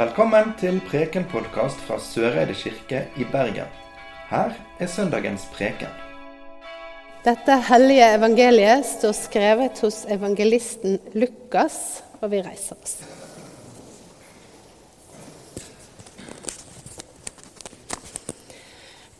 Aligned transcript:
Velkommen 0.00 0.54
til 0.56 0.78
Preken-podkast 0.88 1.80
fra 1.84 1.98
Søreide 2.00 2.54
kirke 2.56 3.02
i 3.20 3.24
Bergen. 3.28 3.66
Her 4.30 4.54
er 4.80 4.88
søndagens 4.88 5.42
preken. 5.52 5.90
Dette 7.20 7.58
hellige 7.66 8.06
evangeliet 8.14 8.86
står 8.88 9.12
skrevet 9.18 9.82
hos 9.84 9.98
evangelisten 10.08 10.96
Lukas, 11.12 11.76
og 12.22 12.32
vi 12.32 12.40
reiser 12.46 12.78
oss. 12.80 12.94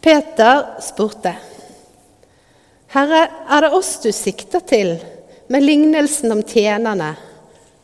Peter 0.00 0.64
spurte, 0.80 1.34
'Herre, 2.94 3.28
er 3.50 3.60
det 3.60 3.72
oss 3.82 3.98
du 4.00 4.08
sikter 4.12 4.64
til 4.64 4.96
med 5.48 5.60
lignelsen 5.60 6.32
om 6.32 6.42
tjenerne, 6.42 7.12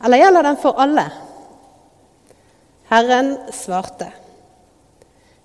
eller 0.01 0.17
gjelder 0.17 0.49
den 0.49 0.61
for 0.65 0.81
alle?' 0.81 1.26
Herren 2.89 3.37
svarte, 3.51 4.11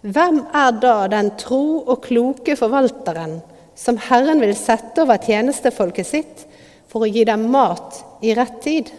'Hvem 0.02 0.46
er 0.54 0.72
da 0.82 1.08
den 1.08 1.30
tro 1.38 1.82
og 1.86 2.02
kloke 2.02 2.56
forvalteren 2.58 3.40
som 3.74 3.98
Herren 3.98 4.40
vil 4.42 4.54
sette 4.54 5.02
over 5.02 5.18
tjenestefolket 5.18 6.06
sitt 6.06 6.44
for 6.90 7.02
å 7.02 7.10
gi 7.10 7.24
dem 7.26 7.48
mat 7.50 7.98
i 8.22 8.34
rett 8.34 8.60
tid?' 8.62 8.92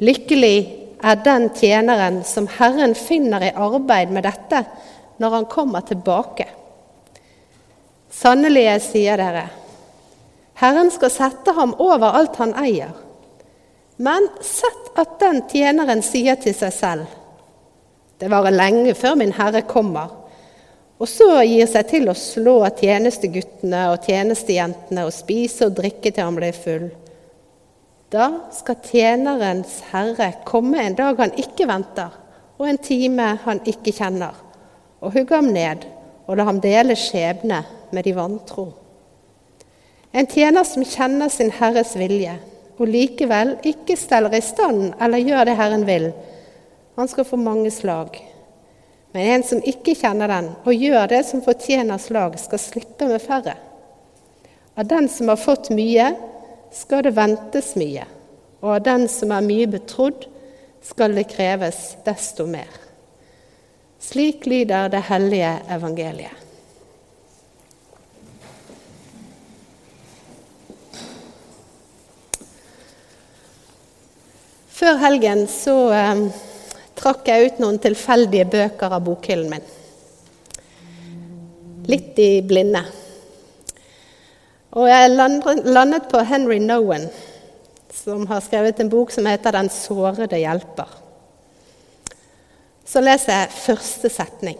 Lykkelig 0.00 0.58
er 1.00 1.20
den 1.24 1.48
tjeneren 1.56 2.22
som 2.24 2.48
Herren 2.48 2.94
finner 2.94 3.44
i 3.44 3.52
arbeid 3.52 4.12
med 4.12 4.24
dette 4.24 4.64
når 5.20 5.30
han 5.30 5.48
kommer 5.48 5.80
tilbake. 5.80 6.48
Sannelig, 8.12 8.64
jeg 8.64 8.82
sier 8.84 9.20
dere, 9.20 9.46
Herren 10.56 10.90
skal 10.92 11.12
sette 11.12 11.52
ham 11.52 11.74
over 11.80 12.16
alt 12.16 12.36
han 12.40 12.54
eier. 12.56 12.92
Men 13.96 14.28
sett 14.40 14.92
at 14.96 15.18
den 15.20 15.42
tjeneren 15.52 16.04
sier 16.04 16.40
til 16.40 16.56
seg 16.56 16.72
selv:" 16.72 17.22
Det 18.16 18.30
varer 18.32 18.54
lenge 18.54 18.94
før 18.96 19.16
min 19.20 19.34
herre 19.36 19.62
kommer. 19.68 20.12
Og 20.96 21.08
så 21.10 21.28
gir 21.44 21.68
seg 21.68 21.90
til 21.90 22.08
å 22.08 22.16
slå 22.16 22.58
tjenesteguttene 22.78 23.82
og 23.92 24.06
tjenestejentene 24.08 25.04
og 25.04 25.12
spise 25.12 25.68
og 25.68 25.76
drikke 25.76 26.08
til 26.08 26.24
han 26.24 26.38
blir 26.38 26.56
full. 26.56 26.86
Da 28.12 28.30
skal 28.54 28.80
tjenerens 28.86 29.80
herre 29.90 30.30
komme 30.48 30.80
en 30.80 30.96
dag 30.96 31.20
han 31.20 31.34
ikke 31.36 31.66
venter, 31.68 32.14
og 32.56 32.68
en 32.70 32.80
time 32.80 33.34
han 33.44 33.60
ikke 33.68 33.92
kjenner, 33.92 34.32
og 35.02 35.12
hugge 35.12 35.36
ham 35.36 35.50
ned 35.52 35.84
og 36.26 36.38
la 36.38 36.46
ham 36.48 36.60
dele 36.62 36.96
skjebne 36.98 37.60
med 37.94 38.06
de 38.06 38.14
vantro. 38.16 38.70
En 40.16 40.26
tjener 40.26 40.64
som 40.64 40.84
kjenner 40.86 41.28
sin 41.30 41.52
herres 41.58 41.92
vilje, 41.98 42.38
og 42.76 42.88
likevel 42.88 43.56
ikke 43.68 43.96
steller 43.98 44.34
i 44.36 44.42
stand 44.44 44.94
eller 45.00 45.22
gjør 45.22 45.48
det 45.48 45.58
Herren 45.58 45.86
vil, 45.88 46.10
han 46.96 47.08
skal 47.08 47.24
få 47.24 47.36
mange 47.36 47.70
slag. 47.70 48.16
Men 49.12 49.22
en 49.22 49.42
som 49.44 49.60
ikke 49.64 49.94
kjenner 49.96 50.28
den, 50.32 50.48
og 50.64 50.74
gjør 50.74 51.10
det 51.12 51.22
som 51.28 51.42
fortjener 51.44 52.00
slag, 52.00 52.38
skal 52.40 52.60
slippe 52.60 53.08
med 53.08 53.22
færre. 53.22 53.56
Av 54.76 54.84
den 54.88 55.08
som 55.08 55.28
har 55.32 55.40
fått 55.40 55.70
mye, 55.72 56.10
skal 56.72 57.04
det 57.06 57.14
ventes 57.16 57.74
mye. 57.80 58.04
Og 58.60 58.74
av 58.74 58.82
den 58.84 59.06
som 59.12 59.32
er 59.32 59.44
mye 59.44 59.68
betrodd, 59.72 60.26
skal 60.84 61.16
det 61.16 61.28
kreves 61.32 61.96
desto 62.04 62.46
mer. 62.48 62.72
Slik 64.00 64.46
lyder 64.46 64.88
det 64.92 65.04
hellige 65.08 65.52
evangeliet. 65.76 66.42
Før 74.76 75.00
helgen 75.00 75.46
så 75.48 75.78
eh, 75.96 76.26
trakk 76.96 77.28
jeg 77.28 77.46
ut 77.46 77.58
noen 77.62 77.80
tilfeldige 77.82 78.46
bøker 78.50 78.94
av 78.96 79.04
bokhyllen 79.06 79.50
min. 79.52 79.66
Litt 81.86 82.18
i 82.18 82.30
blinde. 82.42 82.82
Og 84.76 84.88
jeg 84.90 85.12
landet 85.14 86.08
på 86.10 86.20
Henry 86.28 86.58
Nowen, 86.60 87.06
som 87.94 88.26
har 88.28 88.42
skrevet 88.44 88.80
en 88.80 88.92
bok 88.92 89.10
som 89.10 89.26
heter 89.26 89.52
'Den 89.52 89.70
sårede 89.70 90.36
hjelper'. 90.36 91.06
Så 92.84 93.00
leser 93.00 93.32
jeg 93.32 93.50
første 93.50 94.08
setning. 94.08 94.58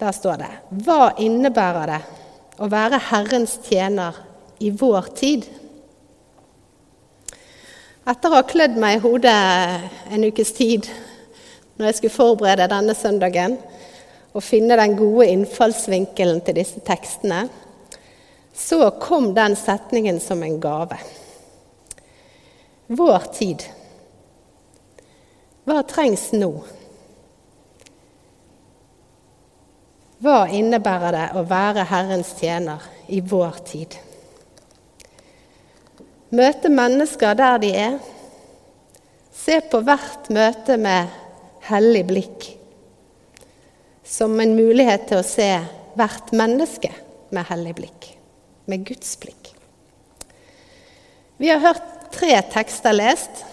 Der 0.00 0.12
står 0.12 0.36
det 0.40 0.50
Hva 0.84 1.12
innebærer 1.18 1.86
det 1.86 2.00
å 2.58 2.68
være 2.68 2.98
Herrens 3.10 3.58
tjener 3.68 4.16
i 4.58 4.70
vår 4.70 5.14
tid? 5.14 5.59
Etter 8.08 8.32
å 8.32 8.38
ha 8.38 8.46
klødd 8.48 8.78
meg 8.80 8.96
i 8.96 9.02
hodet 9.02 9.32
en 10.08 10.24
ukes 10.24 10.54
tid 10.56 10.88
når 11.76 11.90
jeg 11.90 11.98
skulle 11.98 12.14
forberede 12.14 12.70
denne 12.72 12.94
søndagen 12.96 13.58
og 14.32 14.44
finne 14.44 14.78
den 14.78 14.94
gode 14.96 15.26
innfallsvinkelen 15.28 16.40
til 16.46 16.56
disse 16.56 16.80
tekstene, 16.86 17.42
så 18.54 18.90
kom 19.02 19.32
den 19.34 19.56
setningen 19.58 20.20
som 20.22 20.42
en 20.46 20.56
gave. 20.62 20.96
Vår 22.86 23.26
tid. 23.36 23.64
Hva 25.66 25.82
trengs 25.86 26.30
nå? 26.32 26.52
Hva 30.20 30.44
innebærer 30.52 31.16
det 31.16 31.26
å 31.36 31.44
være 31.48 31.88
Herrens 31.90 32.32
tjener 32.38 32.84
i 33.08 33.20
vår 33.24 33.60
tid? 33.66 33.96
Møte 36.30 36.70
mennesker 36.70 37.34
der 37.34 37.58
de 37.58 37.70
er. 37.74 37.96
Se 39.34 39.56
på 39.66 39.80
hvert 39.82 40.28
møte 40.30 40.76
med 40.78 41.10
hellig 41.66 42.04
blikk. 42.06 42.46
Som 44.06 44.38
en 44.42 44.54
mulighet 44.54 45.08
til 45.10 45.18
å 45.18 45.26
se 45.26 45.48
hvert 45.98 46.30
menneske 46.36 46.92
med 47.34 47.48
hellig 47.50 47.74
blikk. 47.80 48.12
Med 48.70 48.86
Guds 48.86 49.16
blikk. 49.18 49.50
Vi 51.40 51.50
har 51.50 51.62
hørt 51.64 52.12
tre 52.14 52.36
tekster 52.52 52.94
lest. 52.94 53.44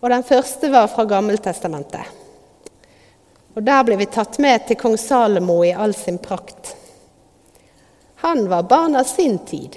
og 0.00 0.08
Den 0.10 0.24
første 0.24 0.72
var 0.72 0.88
fra 0.88 1.04
Gammeltestamentet. 1.04 2.06
Og 3.52 3.62
Der 3.62 3.84
ble 3.84 4.00
vi 4.00 4.08
tatt 4.08 4.38
med 4.40 4.64
til 4.66 4.80
kong 4.80 4.96
Salomo 4.96 5.60
i 5.64 5.76
all 5.76 5.92
sin 5.94 6.16
prakt. 6.18 6.76
Han 8.24 8.48
var 8.48 8.62
barn 8.62 8.96
av 8.96 9.04
sin 9.04 9.38
tid. 9.44 9.76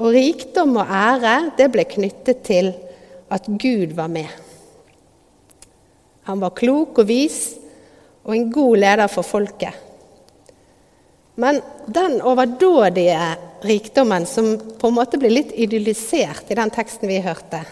Og 0.00 0.10
rikdom 0.14 0.78
og 0.82 0.90
ære 0.90 1.34
det 1.58 1.68
ble 1.70 1.84
knyttet 1.86 2.42
til 2.46 2.72
at 3.30 3.46
Gud 3.46 3.94
var 3.94 4.10
med. 4.10 4.28
Han 6.24 6.40
var 6.40 6.56
klok 6.56 6.98
og 7.02 7.08
vis 7.08 7.40
og 8.24 8.34
en 8.34 8.50
god 8.52 8.76
leder 8.80 9.10
for 9.12 9.26
folket. 9.26 9.74
Men 11.36 11.60
den 11.86 12.20
overdådige 12.22 13.18
rikdommen 13.66 14.26
som 14.26 14.54
på 14.78 14.90
en 14.90 14.96
måte 14.98 15.18
ble 15.20 15.32
litt 15.32 15.54
idyllisert 15.56 16.50
i 16.50 16.58
den 16.58 16.70
teksten 16.74 17.10
vi 17.10 17.18
hørte, 17.24 17.64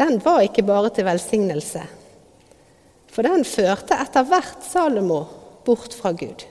den 0.00 0.18
var 0.24 0.42
ikke 0.42 0.64
bare 0.66 0.90
til 0.90 1.06
velsignelse. 1.06 1.84
For 3.14 3.26
den 3.26 3.44
førte 3.46 3.94
etter 4.02 4.26
hvert 4.26 4.64
Salomo 4.66 5.20
bort 5.66 5.94
fra 5.94 6.10
Gud. 6.16 6.42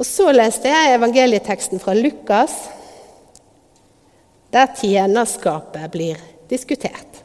Og 0.00 0.06
så 0.08 0.30
leste 0.32 0.70
jeg 0.70 0.94
evangelieteksten 0.96 1.80
fra 1.82 1.92
Lukas, 1.92 2.54
der 4.48 4.70
tjenerskapet 4.78 5.90
blir 5.92 6.22
diskutert. 6.48 7.18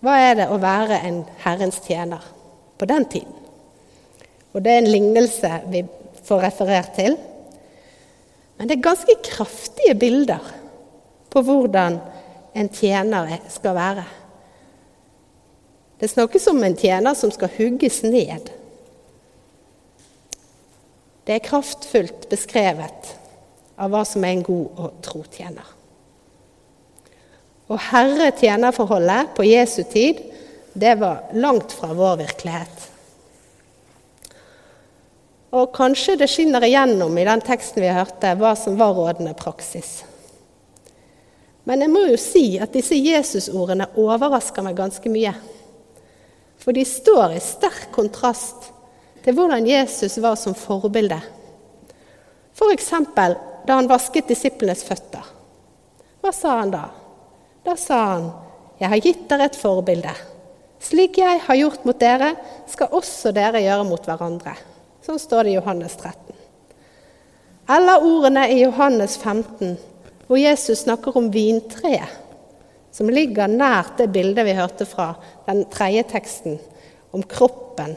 Hva 0.00 0.14
er 0.22 0.36
det 0.38 0.46
å 0.46 0.60
være 0.62 1.00
en 1.08 1.24
Herrens 1.42 1.80
tjener 1.82 2.22
på 2.78 2.86
den 2.86 3.08
tiden? 3.10 3.34
Og 4.54 4.62
Det 4.62 4.70
er 4.70 4.78
en 4.78 4.92
lignelse 4.92 5.50
vi 5.74 5.82
får 6.26 6.40
referert 6.46 6.94
til. 6.94 7.18
Men 8.56 8.68
det 8.68 8.76
er 8.76 8.86
ganske 8.86 9.18
kraftige 9.26 9.98
bilder 9.98 10.46
på 11.30 11.42
hvordan 11.42 11.98
en 12.54 12.70
tjener 12.70 13.36
skal 13.50 13.74
være. 13.74 14.06
Det 15.98 16.14
snakkes 16.14 16.46
om 16.54 16.62
en 16.62 16.78
tjener 16.78 17.14
som 17.18 17.34
skal 17.34 17.52
hugges 17.58 18.02
ned 18.06 18.50
det 21.30 21.36
er 21.38 21.46
kraftfullt 21.46 22.24
beskrevet 22.26 23.12
av 23.78 23.92
hva 23.92 24.00
som 24.02 24.24
er 24.26 24.32
en 24.34 24.40
god 24.42 24.80
og 24.82 24.96
tro 25.06 25.20
tjener. 25.30 25.68
Og 27.70 27.78
herre-tjener-forholdet 27.86 29.30
på 29.36 29.46
Jesu 29.46 29.84
tid, 29.86 30.24
det 30.74 30.96
var 30.98 31.28
langt 31.38 31.70
fra 31.70 31.92
vår 31.94 32.16
virkelighet. 32.24 32.88
Og 35.54 35.70
kanskje 35.76 36.16
det 36.18 36.26
skinner 36.32 36.66
igjennom 36.66 37.14
i 37.14 37.28
den 37.30 37.46
teksten 37.46 37.86
vi 37.86 37.94
hørte, 37.94 38.34
hva 38.34 38.56
som 38.58 38.74
var 38.82 38.98
rådende 38.98 39.36
praksis. 39.38 40.00
Men 41.62 41.86
jeg 41.86 41.94
må 41.94 42.08
jo 42.08 42.18
si 42.18 42.44
at 42.58 42.74
disse 42.74 42.98
Jesusordene 42.98 43.86
overrasker 44.02 44.66
meg 44.66 44.82
ganske 44.82 45.14
mye. 45.14 45.36
For 46.58 46.74
de 46.74 46.82
står 46.82 47.38
i 47.38 47.46
sterk 47.52 47.92
kontrast 47.94 48.72
til 49.24 49.36
hvordan 49.36 49.66
Jesus 49.68 50.18
var 50.22 50.38
som 50.40 50.54
forbilde. 50.54 51.20
F.eks. 52.54 52.88
For 52.88 53.36
da 53.66 53.76
han 53.76 53.90
vasket 53.90 54.30
disiplenes 54.30 54.82
føtter. 54.86 55.24
Hva 56.20 56.32
sa 56.34 56.56
han 56.60 56.72
da? 56.72 56.84
Da 57.64 57.76
sa 57.76 57.98
han, 58.14 58.32
'Jeg 58.80 58.88
har 58.88 59.00
gitt 59.00 59.28
dere 59.28 59.44
et 59.44 59.56
forbilde.' 59.56 60.16
'Slik 60.80 61.18
jeg 61.18 61.40
har 61.44 61.56
gjort 61.56 61.84
mot 61.84 61.98
dere, 62.00 62.34
skal 62.66 62.88
også 62.92 63.32
dere 63.32 63.60
gjøre 63.60 63.84
mot 63.84 64.04
hverandre.' 64.04 64.56
Sånn 65.04 65.18
står 65.18 65.44
det 65.44 65.50
i 65.50 65.58
Johannes 65.58 65.96
13. 65.96 66.34
Eller 67.70 68.04
ordene 68.04 68.48
i 68.50 68.62
Johannes 68.62 69.16
15, 69.16 69.78
hvor 70.26 70.38
Jesus 70.38 70.82
snakker 70.84 71.16
om 71.16 71.30
vintreet, 71.30 72.08
som 72.92 73.08
ligger 73.08 73.48
nært 73.48 73.96
det 73.98 74.10
bildet 74.12 74.44
vi 74.46 74.56
hørte 74.58 74.86
fra 74.86 75.14
den 75.46 75.64
tredje 75.70 76.02
teksten, 76.10 76.58
om 77.12 77.22
kroppen. 77.22 77.96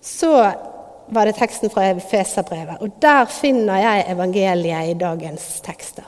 Så 0.00 0.52
var 1.10 1.26
det 1.26 1.36
teksten 1.36 1.70
fra 1.70 1.88
Feserbrevet, 2.00 2.80
og 2.80 2.94
der 3.02 3.24
finner 3.30 3.80
jeg 3.82 4.06
evangeliet 4.14 4.92
i 4.92 4.98
dagens 4.98 5.60
tekster. 5.64 6.06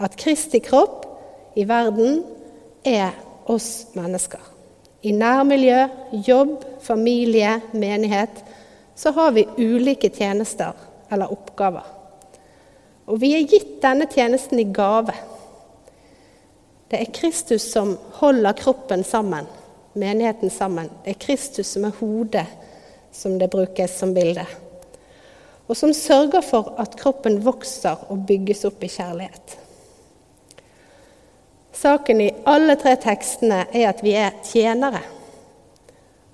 At 0.00 0.16
Kristi 0.18 0.58
kropp 0.64 1.04
i 1.56 1.66
verden 1.68 2.24
er 2.84 3.12
oss 3.46 3.86
mennesker. 3.94 4.40
I 5.04 5.12
nærmiljø, 5.12 5.84
jobb, 6.26 6.64
familie, 6.82 7.60
menighet 7.72 8.40
så 8.96 9.12
har 9.12 9.34
vi 9.36 9.46
ulike 9.58 10.08
tjenester 10.08 10.72
eller 11.12 11.32
oppgaver. 11.32 11.84
Og 13.06 13.20
vi 13.20 13.34
er 13.36 13.48
gitt 13.48 13.82
denne 13.82 14.06
tjenesten 14.08 14.62
i 14.62 14.70
gave. 14.72 15.12
Det 16.88 17.00
er 17.00 17.12
Kristus 17.12 17.66
som 17.72 17.96
holder 18.20 18.56
kroppen 18.56 19.04
sammen, 19.04 19.46
menigheten 19.92 20.50
sammen. 20.50 20.88
Det 21.04 21.14
er 21.14 21.24
Kristus 21.26 21.74
som 21.74 21.84
er 21.84 21.98
hodet 22.00 22.46
som 23.14 23.38
det 23.38 23.50
brukes 23.52 23.98
som 23.98 24.14
bilde. 24.14 24.44
Og 25.68 25.76
som 25.78 25.94
sørger 25.96 26.42
for 26.44 26.74
at 26.82 26.96
kroppen 27.00 27.38
vokser 27.44 28.10
og 28.12 28.26
bygges 28.28 28.66
opp 28.68 28.82
i 28.84 28.90
kjærlighet. 28.92 29.56
Saken 31.74 32.20
i 32.20 32.30
alle 32.48 32.76
tre 32.80 32.94
tekstene 33.00 33.64
er 33.72 33.88
at 33.90 34.02
vi 34.04 34.14
er 34.18 34.36
tjenere. 34.44 35.02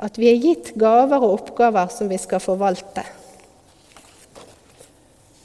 At 0.00 0.18
vi 0.18 0.30
er 0.30 0.40
gitt 0.40 0.72
gaver 0.80 1.20
og 1.20 1.36
oppgaver 1.38 1.92
som 1.92 2.10
vi 2.10 2.18
skal 2.20 2.42
forvalte. 2.42 3.04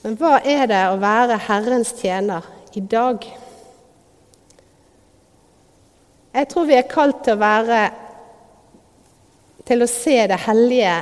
Men 0.06 0.18
hva 0.20 0.38
er 0.46 0.68
det 0.70 0.84
å 0.92 1.00
være 1.02 1.40
Herrens 1.48 1.96
tjener 1.98 2.46
i 2.78 2.84
dag? 2.84 3.24
Jeg 6.36 6.50
tror 6.52 6.68
vi 6.70 6.76
er 6.78 6.90
kalt 6.92 7.24
til 7.26 7.38
å 7.38 7.42
være 7.42 7.84
til 9.66 9.82
å 9.82 9.90
se 9.90 10.18
det 10.30 10.38
hellige 10.46 10.96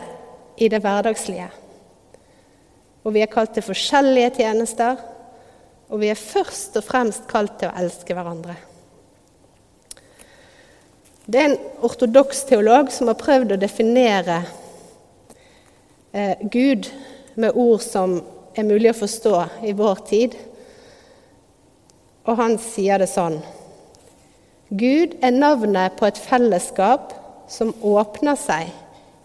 i 0.57 0.69
det 0.69 0.81
hverdagslige. 0.83 1.49
Og 3.03 3.15
vi 3.15 3.23
er 3.23 3.31
kalt 3.31 3.53
til 3.55 3.65
forskjellige 3.65 4.35
tjenester, 4.39 4.99
og 5.89 6.01
vi 6.01 6.09
er 6.11 6.19
først 6.19 6.77
og 6.79 6.85
fremst 6.87 7.27
kalt 7.29 7.57
til 7.59 7.69
å 7.69 7.77
elske 7.83 8.15
hverandre. 8.15 8.55
Det 11.23 11.39
er 11.39 11.49
en 11.51 11.59
ortodoks 11.85 12.43
teolog 12.49 12.89
som 12.91 13.07
har 13.07 13.19
prøvd 13.19 13.55
å 13.55 13.59
definere 13.59 14.41
eh, 16.11 16.39
Gud 16.51 16.89
med 17.39 17.55
ord 17.55 17.83
som 17.83 18.17
er 18.55 18.67
mulig 18.67 18.91
å 18.91 18.97
forstå 18.97 19.35
i 19.69 19.75
vår 19.77 20.01
tid. 20.09 20.35
Og 22.27 22.39
han 22.39 22.57
sier 22.61 22.99
det 22.99 23.09
sånn 23.11 23.39
Gud 24.73 25.15
er 25.21 25.35
navnet 25.35 25.95
på 25.99 26.07
et 26.07 26.19
fellesskap 26.19 27.13
som 27.51 27.75
åpner 27.85 28.37
seg 28.39 28.71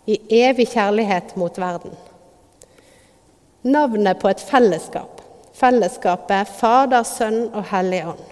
i 0.09 0.17
evig 0.41 0.71
kjærlighet 0.73 1.35
mot 1.37 1.59
verden. 1.61 1.93
Navnet 3.69 4.21
på 4.23 4.31
et 4.31 4.41
fellesskap. 4.41 5.21
Fellesskapet 5.59 6.49
Fader, 6.61 7.05
Sønn 7.05 7.49
og 7.53 7.67
Hellig 7.73 8.05
Ånd. 8.09 8.23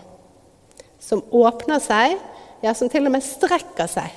Som 1.02 1.24
åpner 1.34 1.82
seg, 1.82 2.16
ja, 2.64 2.72
som 2.72 2.88
til 2.90 3.08
og 3.08 3.12
med 3.12 3.24
strekker 3.26 3.90
seg. 3.90 4.14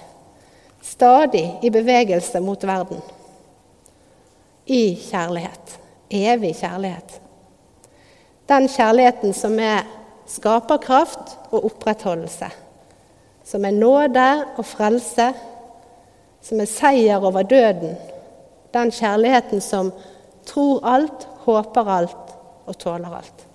Stadig 0.86 1.44
i 1.66 1.72
bevegelse 1.74 2.40
mot 2.40 2.64
verden. 2.64 3.02
I 4.70 4.96
kjærlighet. 5.10 5.76
Evig 6.10 6.56
kjærlighet. 6.62 7.20
Den 8.50 8.70
kjærligheten 8.72 9.36
som 9.36 9.60
er 9.62 9.84
skaperkraft 10.30 11.36
og 11.52 11.66
opprettholdelse. 11.74 12.48
Som 13.46 13.66
er 13.66 13.76
nåde 13.76 14.30
og 14.56 14.66
frelse 14.66 15.34
som 16.42 16.62
er 16.62 16.70
seier 16.70 17.26
over 17.26 17.44
døden. 17.44 17.98
Den 18.74 18.92
kjærligheten 18.94 19.62
som 19.62 19.92
tror 20.46 20.86
alt, 20.86 21.28
håper 21.46 21.90
alt 21.90 22.34
og 22.70 22.78
tåler 22.78 23.16
alt. 23.22 23.46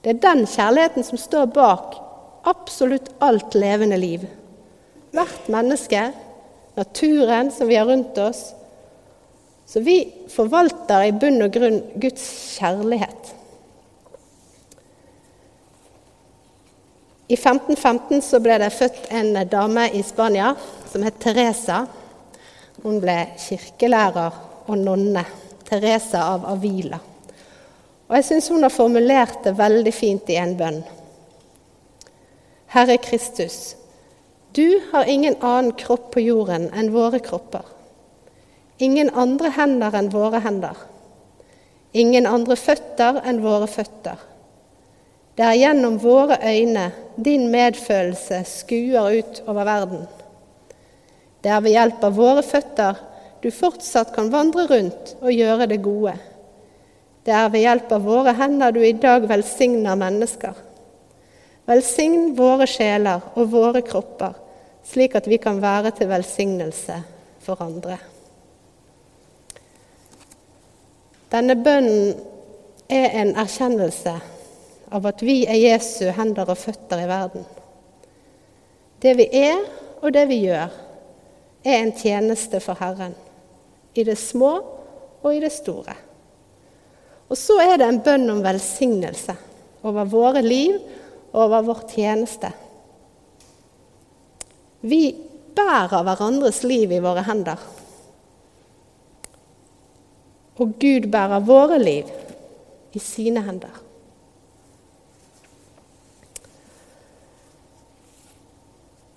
Det 0.00 0.14
er 0.14 0.22
den 0.22 0.46
kjærligheten 0.48 1.04
som 1.04 1.20
står 1.20 1.50
bak 1.52 1.98
absolutt 2.48 3.10
alt 3.20 3.54
levende 3.54 3.98
liv. 4.00 4.24
Hvert 5.12 5.48
menneske, 5.52 6.06
naturen 6.78 7.50
som 7.52 7.68
vi 7.68 7.76
har 7.76 7.88
rundt 7.90 8.18
oss. 8.18 8.54
Så 9.66 9.82
vi 9.84 9.98
forvalter 10.32 11.04
i 11.06 11.12
bunn 11.12 11.42
og 11.44 11.52
grunn 11.54 11.82
Guds 12.00 12.24
kjærlighet. 12.56 13.34
I 17.30 17.36
1515 17.38 18.22
så 18.26 18.40
ble 18.42 18.56
det 18.58 18.72
født 18.74 19.04
en 19.14 19.36
dame 19.46 19.86
i 19.94 20.02
Spania 20.02 20.54
som 20.90 21.04
het 21.06 21.20
Teresa. 21.22 21.84
Hun 22.82 22.98
ble 23.02 23.20
kirkelærer 23.38 24.40
og 24.66 24.74
nonne. 24.78 25.22
Teresa 25.70 26.24
av 26.32 26.46
Avila. 26.50 26.98
Og 28.08 28.16
jeg 28.18 28.26
syns 28.26 28.48
hun 28.50 28.64
har 28.66 28.74
formulert 28.74 29.44
det 29.44 29.52
veldig 29.58 29.92
fint 29.94 30.32
i 30.32 30.38
en 30.40 30.56
bønn. 30.58 30.80
Herre 32.74 32.96
Kristus, 33.02 33.76
du 34.54 34.80
har 34.90 35.06
ingen 35.06 35.36
annen 35.38 35.76
kropp 35.78 36.10
på 36.16 36.24
jorden 36.24 36.66
enn 36.74 36.90
våre 36.90 37.20
kropper. 37.22 37.62
Ingen 38.82 39.12
andre 39.14 39.52
hender 39.54 39.94
enn 39.94 40.10
våre 40.10 40.42
hender. 40.42 40.74
Ingen 41.94 42.26
andre 42.26 42.58
føtter 42.58 43.22
enn 43.22 43.42
våre 43.44 43.70
føtter. 43.70 44.18
Det 45.40 45.46
er 45.48 45.56
gjennom 45.56 45.94
våre 45.96 46.36
øyne 46.44 46.90
din 47.16 47.46
medfølelse 47.48 48.42
skuer 48.44 49.14
ut 49.22 49.38
over 49.48 49.64
verden. 49.64 50.02
Det 51.40 51.48
er 51.48 51.62
ved 51.64 51.72
hjelp 51.72 52.02
av 52.04 52.18
våre 52.18 52.42
føtter 52.44 52.98
du 53.40 53.46
fortsatt 53.48 54.10
kan 54.12 54.28
vandre 54.28 54.66
rundt 54.68 55.14
og 55.22 55.32
gjøre 55.32 55.70
det 55.70 55.78
gode. 55.80 56.12
Det 57.24 57.32
er 57.32 57.48
ved 57.54 57.64
hjelp 57.64 57.94
av 57.96 58.04
våre 58.04 58.34
hender 58.36 58.74
du 58.76 58.82
i 58.84 58.92
dag 58.92 59.24
velsigner 59.30 59.96
mennesker. 59.96 60.58
Velsign 61.70 62.34
våre 62.36 62.66
sjeler 62.68 63.24
og 63.32 63.48
våre 63.54 63.80
kropper, 63.86 64.34
slik 64.84 65.16
at 65.16 65.28
vi 65.30 65.38
kan 65.40 65.62
være 65.62 65.94
til 65.96 66.10
velsignelse 66.10 66.98
for 67.40 67.62
andre. 67.64 67.96
Denne 71.32 71.56
bønnen 71.56 72.12
er 72.92 73.16
en 73.22 73.32
erkjennelse 73.40 74.18
av 74.90 75.06
at 75.06 75.22
vi 75.22 75.44
er 75.46 75.58
Jesu 75.58 76.10
hender 76.14 76.50
og 76.50 76.58
føtter 76.58 77.02
i 77.02 77.08
verden. 77.08 77.46
Det 79.00 79.14
vi 79.16 79.26
er, 79.40 79.62
og 80.02 80.12
det 80.12 80.26
vi 80.28 80.42
gjør, 80.44 80.72
er 81.64 81.76
en 81.78 81.92
tjeneste 81.96 82.60
for 82.64 82.78
Herren. 82.80 83.14
I 83.94 84.04
det 84.06 84.18
små 84.18 84.52
og 85.20 85.34
i 85.34 85.42
det 85.42 85.52
store. 85.54 85.94
Og 87.30 87.38
så 87.38 87.60
er 87.62 87.76
det 87.78 87.86
en 87.86 88.02
bønn 88.04 88.26
om 88.32 88.42
velsignelse 88.42 89.36
over 89.86 90.08
våre 90.10 90.42
liv 90.44 90.76
og 91.30 91.44
over 91.46 91.66
vår 91.68 91.84
tjeneste. 91.92 92.50
Vi 94.80 95.02
bærer 95.56 96.02
hverandres 96.06 96.62
liv 96.64 96.90
i 96.92 97.02
våre 97.02 97.22
hender. 97.26 97.60
Og 100.60 100.74
Gud 100.80 101.06
bærer 101.12 101.46
våre 101.46 101.78
liv 101.80 102.10
i 102.92 103.00
sine 103.00 103.44
hender. 103.46 103.89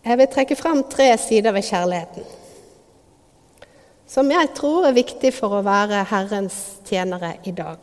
Jeg 0.04 0.20
vil 0.20 0.32
trekke 0.32 0.56
frem 0.60 0.84
tre 0.92 1.12
sider 1.18 1.56
ved 1.56 1.64
kjærligheten 1.68 2.32
som 4.14 4.30
jeg 4.30 4.52
tror 4.54 4.86
er 4.86 4.94
viktig 4.94 5.32
for 5.34 5.58
å 5.58 5.64
være 5.66 6.04
Herrens 6.12 6.58
tjenere 6.86 7.34
i 7.50 7.54
dag. 7.56 7.80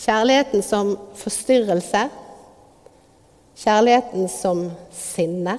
Kjærligheten 0.00 0.64
som 0.64 0.96
forstyrrelse. 1.20 2.06
Kjærligheten 3.60 4.26
som 4.32 4.64
sinne. 4.96 5.58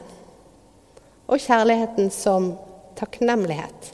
Og 1.29 1.39
kjærligheten 1.39 2.11
som 2.11 2.51
takknemlighet. 2.99 3.93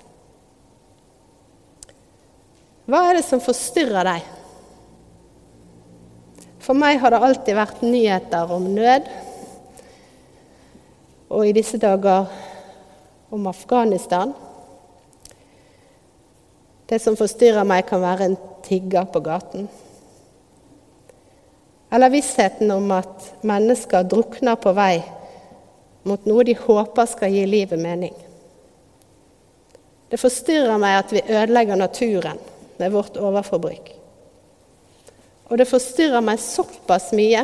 Hva 2.87 3.03
er 3.09 3.19
det 3.19 3.25
som 3.27 3.43
forstyrrer 3.43 4.07
deg? 4.07 4.33
For 6.63 6.79
meg 6.79 6.97
har 7.03 7.13
det 7.13 7.21
alltid 7.21 7.59
vært 7.59 7.83
nyheter 7.85 8.49
om 8.55 8.65
nød, 8.71 9.05
og 11.29 11.47
i 11.47 11.55
disse 11.55 11.77
dager 11.77 12.29
om 13.31 13.47
Afghanistan. 13.47 14.33
Det 16.87 17.01
som 17.03 17.17
forstyrrer 17.19 17.67
meg, 17.67 17.83
kan 17.87 18.01
være 18.01 18.29
en 18.29 18.37
tigger 18.63 19.07
på 19.11 19.19
gaten. 19.25 19.67
Eller 21.91 22.11
vissheten 22.11 22.71
om 22.71 22.91
at 22.95 23.31
mennesker 23.47 24.07
drukner 24.07 24.59
på 24.59 24.73
vei 24.75 25.01
mot 26.07 26.23
noe 26.27 26.43
de 26.47 26.55
håper 26.55 27.07
skal 27.11 27.33
gi 27.35 27.43
livet 27.47 27.79
mening. 27.79 28.15
Det 30.07 30.19
forstyrrer 30.19 30.79
meg 30.79 31.01
at 31.01 31.11
vi 31.11 31.23
ødelegger 31.27 31.79
naturen 31.79 32.39
med 32.79 32.93
vårt 32.93 33.17
overforbruk. 33.19 33.89
Og 35.47 35.59
det 35.59 35.67
forstyrrer 35.67 36.23
meg 36.23 36.39
såpass 36.43 37.11
mye 37.15 37.43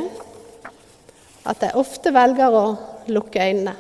at 1.43 1.63
jeg 1.63 1.75
ofte 1.79 2.13
velger 2.15 2.55
å 2.55 2.65
lukke 3.11 3.43
øynene. 3.43 3.73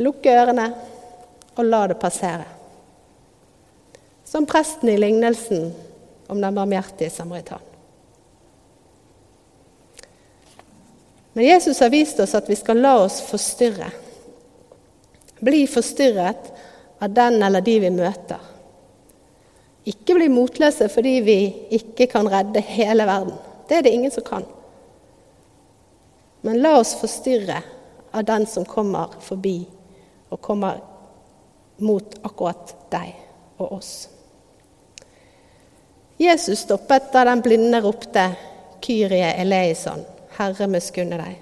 Lukke 0.00 0.32
ørene 0.32 0.68
og 1.54 1.66
la 1.68 1.84
det 1.90 1.98
passere. 2.00 2.46
Som 4.24 4.48
presten 4.48 4.90
i 4.90 4.98
lignelsen 4.98 5.68
om 6.32 6.40
den 6.40 6.56
barmhjertige 6.56 7.12
samaritan. 7.12 7.62
Men 11.34 11.44
Jesus 11.44 11.80
har 11.82 11.90
vist 11.90 12.20
oss 12.22 12.34
at 12.38 12.48
vi 12.48 12.56
skal 12.56 12.80
la 12.80 12.96
oss 13.02 13.20
forstyrre. 13.26 13.90
Bli 15.44 15.64
forstyrret 15.66 16.50
av 17.02 17.14
den 17.14 17.42
eller 17.42 17.64
de 17.64 17.78
vi 17.82 17.90
møter. 17.92 18.40
Ikke 19.84 20.16
bli 20.16 20.30
motløse 20.32 20.88
fordi 20.88 21.14
vi 21.26 21.38
ikke 21.76 22.06
kan 22.14 22.30
redde 22.30 22.62
hele 22.64 23.06
verden. 23.08 23.34
Det 23.68 23.78
er 23.78 23.84
det 23.84 23.92
ingen 23.98 24.14
som 24.14 24.24
kan. 24.24 24.46
Men 26.44 26.60
la 26.60 26.74
oss 26.78 26.94
forstyrre 27.00 27.62
av 28.10 28.24
den 28.24 28.46
som 28.46 28.64
kommer 28.68 29.14
forbi 29.20 29.62
og 30.28 30.40
kommer 30.44 30.82
mot 31.80 32.18
akkurat 32.20 32.74
deg 32.92 33.14
og 33.56 33.72
oss. 33.78 33.92
Jesus 36.20 36.66
stoppet 36.66 37.08
da 37.14 37.24
den 37.24 37.40
blinde 37.40 37.80
ropte 37.80 38.26
'Kyrie 38.80 39.32
eleison', 39.40 40.04
Herre 40.36 40.68
miskunne 40.68 41.16
deg. 41.16 41.40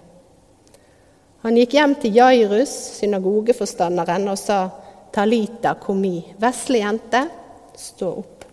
Han 1.42 1.58
gikk 1.58 1.74
hjem 1.74 1.98
til 1.98 2.14
Jairus, 2.14 2.70
synagogeforstanderen, 3.02 4.28
og 4.28 4.38
sa 4.38 4.68
'Talita 5.12 5.74
komi', 5.74 6.34
vesle 6.38 6.78
jente, 6.78 7.26
stå 7.74 8.14
opp. 8.22 8.44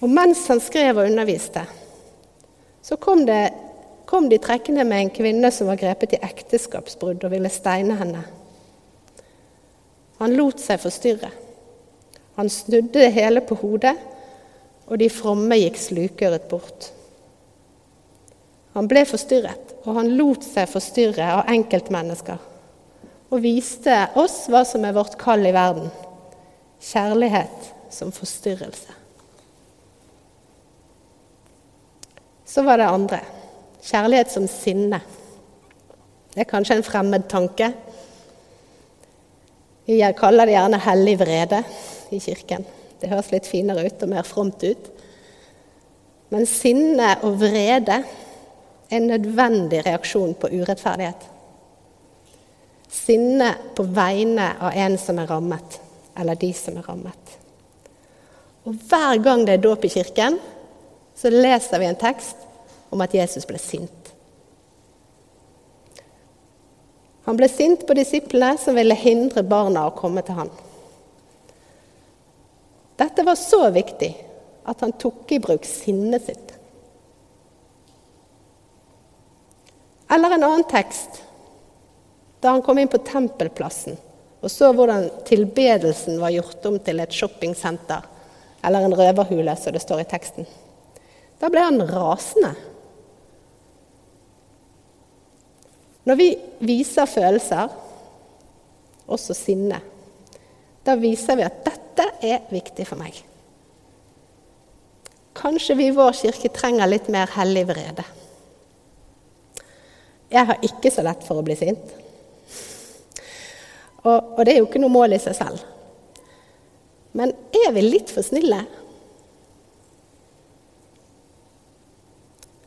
Og 0.00 0.10
mens 0.10 0.48
han 0.48 0.60
skrev 0.60 0.98
og 0.98 1.06
underviste, 1.06 1.62
så 2.86 2.98
kom, 3.02 3.24
det, 3.26 3.50
kom 4.06 4.28
de 4.30 4.38
trekkende 4.38 4.84
med 4.86 5.02
en 5.02 5.10
kvinne 5.10 5.50
som 5.50 5.66
var 5.66 5.80
grepet 5.80 6.14
i 6.14 6.22
ekteskapsbrudd 6.22 7.24
og 7.26 7.32
ville 7.32 7.50
steine 7.50 7.96
henne. 7.98 8.22
Han 10.22 10.36
lot 10.38 10.62
seg 10.62 10.78
forstyrre. 10.80 11.32
Han 12.38 12.50
snudde 12.52 13.00
det 13.00 13.10
hele 13.16 13.42
på 13.42 13.58
hodet, 13.58 13.96
og 14.86 15.00
de 15.02 15.08
fromme 15.10 15.58
gikk 15.58 15.80
slukøret 15.82 16.46
bort. 16.50 16.92
Han 18.78 18.86
ble 18.86 19.02
forstyrret, 19.08 19.74
og 19.82 19.98
han 19.98 20.12
lot 20.14 20.46
seg 20.46 20.70
forstyrre 20.70 21.32
av 21.40 21.50
enkeltmennesker 21.50 22.52
og 23.26 23.42
viste 23.42 23.94
oss 24.14 24.44
hva 24.52 24.62
som 24.68 24.84
er 24.86 24.94
vårt 24.94 25.16
kall 25.18 25.42
i 25.48 25.54
verden 25.54 25.90
kjærlighet 26.82 27.72
som 27.90 28.12
forstyrrelse. 28.14 28.92
Så 32.56 32.62
var 32.62 32.78
det 32.78 32.86
andre. 32.88 33.18
Kjærlighet 33.84 34.30
som 34.32 34.46
sinne. 34.48 34.96
Det 36.32 36.40
er 36.40 36.46
kanskje 36.48 36.78
en 36.78 36.84
fremmed 36.86 37.26
tanke. 37.28 37.66
Vi 39.84 39.98
kaller 40.16 40.48
det 40.48 40.54
gjerne 40.54 40.78
hellig 40.80 41.14
vrede 41.20 41.58
i 42.16 42.20
kirken. 42.24 42.64
Det 42.96 43.10
høres 43.10 43.28
litt 43.34 43.50
finere 43.50 43.84
ut 43.84 44.04
og 44.06 44.08
mer 44.08 44.24
fromt 44.24 44.64
ut. 44.64 44.88
Men 46.32 46.48
sinne 46.48 47.10
og 47.28 47.36
vrede 47.44 47.98
er 48.00 48.96
en 49.02 49.10
nødvendig 49.12 49.82
reaksjon 49.84 50.32
på 50.40 50.48
urettferdighet. 50.56 51.28
Sinne 52.88 53.52
på 53.76 53.84
vegne 54.00 54.48
av 54.56 54.72
en 54.72 54.96
som 55.04 55.20
er 55.20 55.28
rammet, 55.28 55.76
eller 56.16 56.40
de 56.40 56.54
som 56.56 56.80
er 56.80 56.88
rammet. 56.88 57.36
Og 58.64 58.80
Hver 58.88 59.20
gang 59.28 59.44
det 59.44 59.58
er 59.58 59.64
dåp 59.68 59.84
i 59.84 59.92
kirken, 59.98 60.40
så 61.12 61.28
leser 61.28 61.84
vi 61.84 61.92
en 61.92 62.00
tekst 62.00 62.45
om 62.90 63.02
at 63.04 63.14
Jesus 63.14 63.46
ble 63.48 63.58
sint. 63.60 64.12
Han 67.26 67.38
ble 67.38 67.48
sint 67.50 67.82
på 67.86 67.96
disiplene 67.98 68.58
som 68.62 68.76
ville 68.78 68.94
hindre 68.94 69.42
barna 69.42 69.88
å 69.88 69.94
komme 69.96 70.22
til 70.22 70.38
han. 70.38 70.52
Dette 72.96 73.26
var 73.26 73.36
så 73.36 73.66
viktig 73.74 74.12
at 74.66 74.82
han 74.82 74.94
tok 74.96 75.34
i 75.34 75.40
bruk 75.42 75.66
sinnet 75.68 76.28
sitt. 76.28 76.54
Eller 80.10 80.36
en 80.36 80.46
annen 80.46 80.66
tekst, 80.70 81.22
da 82.40 82.54
han 82.54 82.62
kom 82.62 82.78
inn 82.78 82.90
på 82.90 83.02
tempelplassen 83.02 83.98
og 84.46 84.52
så 84.52 84.68
hvordan 84.70 85.08
tilbedelsen 85.26 86.20
var 86.20 86.30
gjort 86.30 86.66
om 86.68 86.76
til 86.78 87.00
et 87.02 87.14
shoppingsenter 87.14 88.04
eller 88.66 88.84
en 88.86 88.94
røverhule, 88.94 89.54
som 89.58 89.74
det 89.74 89.82
står 89.82 90.02
i 90.02 90.08
teksten. 90.10 90.46
Da 91.40 91.50
ble 91.52 91.64
han 91.66 91.82
rasende. 91.88 92.52
Når 96.06 96.18
vi 96.18 96.28
viser 96.66 97.08
følelser, 97.10 97.72
også 99.06 99.34
sinne, 99.34 99.80
da 100.86 100.94
viser 100.98 101.38
vi 101.38 101.46
at 101.46 101.64
dette 101.66 102.06
er 102.26 102.46
viktig 102.50 102.86
for 102.86 103.00
meg. 103.00 103.18
Kanskje 105.36 105.76
vi 105.76 105.90
i 105.90 105.94
vår 105.94 106.14
kirke 106.16 106.50
trenger 106.54 106.88
litt 106.88 107.10
mer 107.12 107.30
hellig 107.34 107.66
vrede. 107.68 108.06
Jeg 110.30 110.48
har 110.48 110.64
ikke 110.64 110.90
så 110.90 111.04
lett 111.06 111.26
for 111.26 111.38
å 111.38 111.44
bli 111.46 111.56
sint. 111.58 111.92
Og, 114.06 114.38
og 114.38 114.40
det 114.46 114.54
er 114.54 114.60
jo 114.62 114.68
ikke 114.68 114.82
noe 114.82 114.94
mål 114.94 115.16
i 115.16 115.22
seg 115.22 115.36
selv. 115.38 115.62
Men 117.16 117.32
er 117.54 117.72
vi 117.74 117.82
litt 117.84 118.12
for 118.12 118.26
snille? 118.26 118.62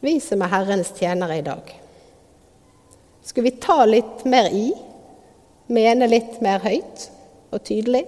Vi 0.04 0.16
som 0.24 0.42
er 0.44 0.52
Herrens 0.54 0.92
tjenere 0.96 1.40
i 1.40 1.46
dag. 1.46 1.72
Skulle 3.24 3.50
vi 3.50 3.58
ta 3.62 3.84
litt 3.86 4.26
mer 4.26 4.50
i? 4.54 4.70
Mene 5.70 6.08
litt 6.10 6.40
mer 6.42 6.64
høyt 6.64 7.10
og 7.54 7.62
tydelig? 7.66 8.06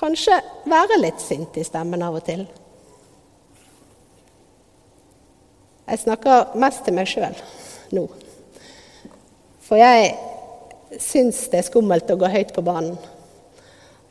Kanskje 0.00 0.38
være 0.70 1.00
litt 1.02 1.20
sint 1.20 1.58
i 1.60 1.66
stemmen 1.66 2.02
av 2.06 2.16
og 2.20 2.24
til? 2.24 2.46
Jeg 5.90 6.04
snakker 6.04 6.54
mest 6.62 6.84
til 6.86 6.94
meg 6.94 7.08
sjøl 7.10 7.34
nå. 7.96 8.04
For 9.66 9.80
jeg 9.80 10.12
syns 11.02 11.42
det 11.50 11.60
er 11.60 11.66
skummelt 11.66 12.10
å 12.10 12.18
gå 12.20 12.30
høyt 12.30 12.54
på 12.54 12.62
banen. 12.64 12.94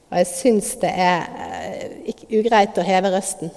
Og 0.09 0.17
jeg 0.17 0.27
syns 0.29 0.73
det 0.81 0.91
er 0.91 1.25
eh, 1.45 2.25
ugreit 2.35 2.77
å 2.77 2.85
heve 2.85 3.11
røsten. 3.13 3.51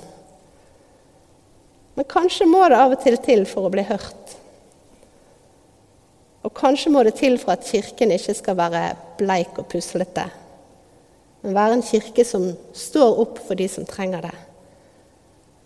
Men 1.97 2.09
kanskje 2.09 2.49
må 2.49 2.63
det 2.71 2.79
av 2.79 2.95
og 2.95 3.03
til 3.03 3.19
til 3.25 3.45
for 3.49 3.69
å 3.69 3.73
bli 3.73 3.85
hørt. 3.89 4.37
Og 6.43 6.55
kanskje 6.55 6.91
må 6.91 7.03
det 7.07 7.15
til 7.21 7.39
for 7.39 7.55
at 7.55 7.67
Kirken 7.67 8.11
ikke 8.15 8.35
skal 8.35 8.57
være 8.59 8.97
bleik 9.19 9.59
og 9.59 9.69
puslete, 9.71 10.25
men 11.43 11.55
være 11.55 11.79
en 11.79 11.83
kirke 11.83 12.25
som 12.27 12.53
står 12.75 13.21
opp 13.23 13.39
for 13.47 13.59
de 13.59 13.67
som 13.69 13.87
trenger 13.87 14.23
det. 14.23 14.35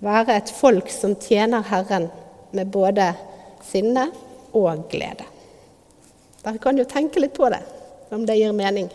Være 0.05 0.37
et 0.37 0.53
folk 0.53 0.89
som 0.93 1.17
tjener 1.21 1.65
Herren 1.69 2.09
med 2.53 2.71
både 2.73 3.11
sinne 3.65 4.07
og 4.57 4.87
glede. 4.93 5.25
Dere 6.45 6.61
kan 6.63 6.79
jo 6.79 6.87
tenke 6.89 7.21
litt 7.21 7.35
på 7.37 7.49
det, 7.53 7.61
om 8.13 8.25
det 8.29 8.39
gir 8.39 8.53
mening. 8.57 8.89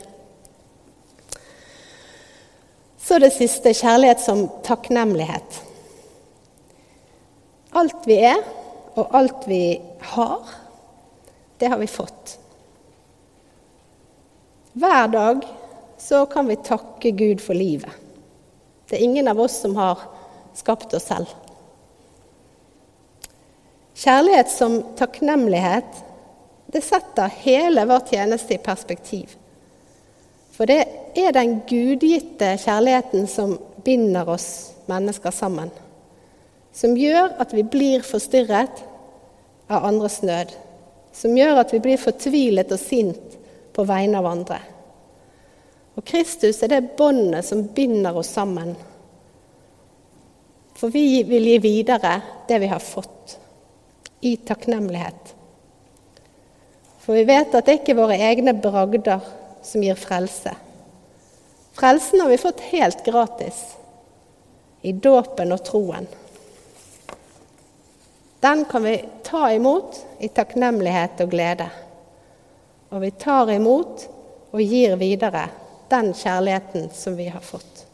Så 3.02 3.18
det 3.20 3.34
siste 3.36 3.74
kjærlighet 3.76 4.22
som 4.24 4.46
takknemlighet. 4.66 5.58
Alt 7.78 8.08
vi 8.08 8.18
er, 8.24 8.42
og 8.96 9.16
alt 9.18 9.48
vi 9.50 9.64
har, 10.14 10.54
det 11.62 11.70
har 11.70 11.78
vi 11.78 11.88
fått. 11.88 12.40
Hver 14.74 15.08
dag 15.14 15.44
så 15.98 16.26
kan 16.26 16.48
vi 16.50 16.56
takke 16.56 17.12
Gud 17.12 17.42
for 17.42 17.54
livet. 17.54 17.92
Det 18.90 18.98
er 18.98 19.04
ingen 19.06 19.28
av 19.30 19.40
oss 19.40 19.60
som 19.62 19.76
har 19.78 20.00
skapt 20.58 20.94
oss 20.98 21.06
selv. 21.12 21.30
Kjærlighet 23.94 24.50
som 24.50 24.80
takknemlighet, 24.98 26.02
det 26.74 26.82
setter 26.82 27.30
hele 27.44 27.86
vår 27.86 28.08
tjeneste 28.10 28.58
i 28.58 28.64
perspektiv. 28.64 29.38
For 30.56 30.66
det 30.66 30.82
er 31.14 31.38
den 31.38 31.60
gudgitte 31.70 32.56
kjærligheten 32.64 33.30
som 33.30 33.54
binder 33.86 34.34
oss 34.34 34.50
mennesker 34.90 35.36
sammen. 35.36 35.70
Som 36.74 36.98
gjør 36.98 37.36
at 37.38 37.54
vi 37.54 37.68
blir 37.68 38.02
forstyrret 38.08 38.82
av 39.70 39.86
andres 39.86 40.24
nød. 40.26 40.58
Som 41.14 41.36
gjør 41.38 41.64
at 41.64 41.74
vi 41.74 41.82
blir 41.84 42.00
fortvilet 42.02 42.72
og 42.72 42.80
sint 42.80 43.38
på 43.76 43.86
vegne 43.88 44.20
av 44.20 44.30
andre. 44.30 44.60
Og 46.00 46.06
Kristus 46.08 46.62
er 46.64 46.72
det 46.72 46.96
båndet 46.98 47.46
som 47.48 47.66
binder 47.76 48.16
oss 48.18 48.32
sammen. 48.32 48.74
For 50.80 50.94
vi 50.94 51.22
vil 51.28 51.50
gi 51.52 51.58
videre 51.62 52.16
det 52.48 52.62
vi 52.64 52.72
har 52.72 52.82
fått, 52.82 53.38
i 54.22 54.36
takknemlighet. 54.38 55.36
For 57.02 57.18
vi 57.18 57.26
vet 57.26 57.56
at 57.58 57.68
det 57.68 57.80
ikke 57.80 57.96
er 57.96 58.00
våre 58.00 58.18
egne 58.22 58.54
bragder 58.54 59.24
som 59.66 59.84
gir 59.84 59.98
frelse. 60.00 60.54
Frelsen 61.78 62.22
har 62.22 62.30
vi 62.30 62.40
fått 62.42 62.62
helt 62.72 63.06
gratis 63.06 63.62
i 64.82 64.94
dåpen 64.94 65.54
og 65.54 65.64
troen. 65.66 66.08
Den 68.42 68.66
kan 68.66 68.84
vi 68.84 69.06
ta 69.24 69.52
imot 69.54 70.06
i 70.20 70.28
takknemlighet 70.28 71.22
og 71.22 71.30
glede. 71.30 71.68
Og 72.90 73.04
vi 73.04 73.12
tar 73.12 73.52
imot 73.54 74.08
og 74.52 74.62
gir 74.66 74.96
videre 74.98 75.46
den 75.92 76.10
kjærligheten 76.18 76.90
som 76.96 77.16
vi 77.20 77.30
har 77.30 77.44
fått. 77.46 77.86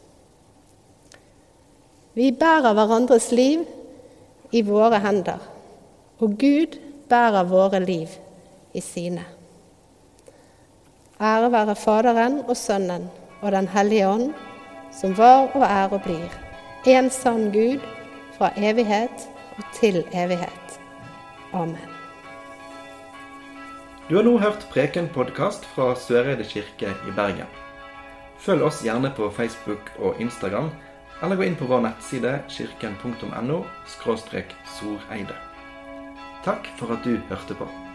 Vi 2.16 2.32
bærer 2.32 2.72
hverandres 2.74 3.28
liv 3.30 3.66
i 4.50 4.64
våre 4.64 4.98
hender, 5.04 5.38
og 6.18 6.38
Gud 6.40 6.80
bærer 7.12 7.44
våre 7.46 7.84
liv 7.84 8.16
i 8.72 8.80
sine. 8.80 9.22
Ære 11.20 11.52
være 11.52 11.76
Faderen 11.76 12.40
og 12.48 12.56
Sønnen 12.56 13.10
og 13.42 13.52
Den 13.52 13.68
hellige 13.68 14.08
ånd, 14.08 14.30
som 14.96 15.12
var 15.18 15.50
og 15.52 15.62
er 15.62 15.92
og 15.92 16.00
blir, 16.02 16.30
en 16.88 17.10
sann 17.10 17.50
Gud 17.52 17.84
fra 18.38 18.54
evighet 18.56 19.28
og 19.58 19.64
til 19.74 20.04
evighet. 20.12 20.80
Amen. 21.52 21.94
Du 24.08 24.16
har 24.16 24.24
nå 24.24 24.38
hørt 24.40 24.64
Preken-podkast 24.72 25.66
fra 25.74 25.90
Søreide 25.98 26.46
kirke 26.48 26.94
i 26.94 27.14
Bergen. 27.16 27.50
Følg 28.38 28.64
oss 28.64 28.80
gjerne 28.86 29.10
på 29.16 29.28
Facebook 29.34 29.90
og 29.98 30.20
Instagram, 30.22 30.70
eller 31.22 31.36
gå 31.36 31.48
inn 31.48 31.58
på 31.58 31.68
vår 31.68 31.82
nettside 31.84 32.38
kirken.no. 32.48 33.60
Takk 36.46 36.72
for 36.78 36.94
at 36.94 37.04
du 37.04 37.18
hørte 37.28 37.58
på. 37.58 37.87